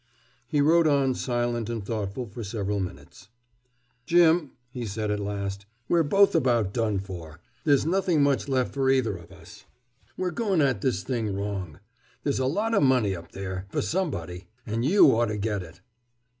[0.47, 3.27] He rode on silent and thoughtful for several minutes.
[4.07, 7.39] "Jim," he said at last, "we're both about done for.
[7.65, 9.65] There's not much left for either of us.
[10.17, 11.79] We're going at this thing wrong.
[12.23, 14.47] There's a lot o' money up there, for somebody.
[14.65, 15.81] And you ought to get it!"